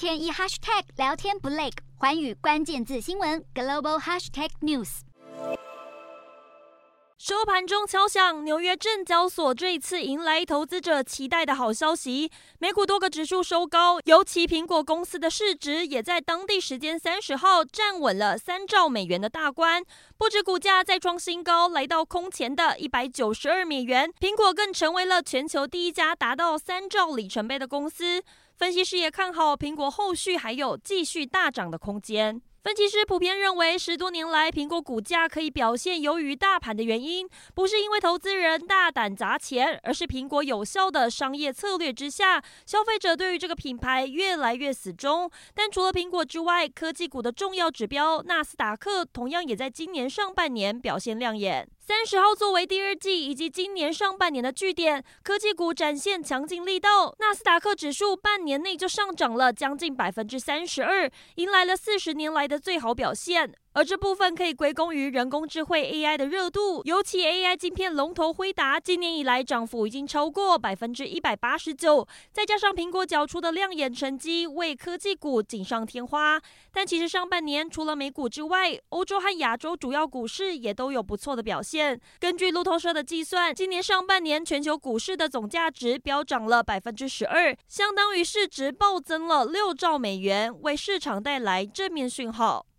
[0.00, 1.68] 天一 hashtag 聊天不累，
[1.98, 5.00] 寰宇关键字新闻 global hashtag news。
[7.18, 19.84] 收盘中敲响，纽约证交所这一次迎来投资者期待的好消息，美股多个指数收高，尤其苹果公司的市值也在当地时间三十号站稳了三兆美元的大关，
[20.16, 28.22] 不止股价再创新高，来到空前的一百九十二美元，苹果更成为了全球第一家达到三兆里程碑的公司。
[28.60, 32.42] 分析师也看好苹果后续还有继续大涨的空间。
[32.62, 45.30] 分析师普遍认为，十多年来苹果股价可以表现优于大盘的原因，不是因为投资人大胆砸钱，而是苹果有效的商业策略之下，消费者对于这个品牌越来越死忠。
[45.54, 51.66] 但除了苹果之外，科技股的重要指标纳斯达克同样也在今年上半年表现亮眼。
[51.90, 57.12] 三十号作为第二季以及今年上半年的据点，科技股展现强劲力道。
[57.18, 63.52] 纳斯达克指数半年内就上涨了将近百分之三十二，迎来了四十年来的最好表现。
[63.72, 76.40] 而这部分可以归功于人工智慧 AI 的热度，尤其 AI 晶片龙头辉达，今年以来涨幅已经超过百分之一百八十九，再加上苹果缴出的亮眼成绩，为科技股锦上添花。
[76.72, 82.00] 但其实上半年除了美股之外，欧洲和亚洲主要股市也都有不错的表现。
[82.18, 92.66] 根据路透社的计算，今年上半年全球股市的总价值飙涨了百分之十二，相当于市值暴增了六兆美元，为市场带来正面讯号。